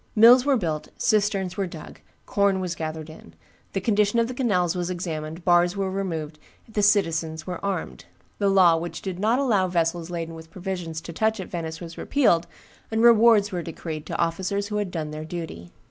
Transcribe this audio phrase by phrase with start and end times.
[0.15, 3.35] Mills were built, cisterns were dug, corn was gathered in,
[3.73, 8.05] the condition of the canals was examined, bars were removed, the citizens were armed;
[8.39, 11.99] the law which did not allow vessels laden with provisions to touch at Venice was
[11.99, 12.47] repealed,
[12.89, 15.71] and rewards were decreed to officers who had done their duty.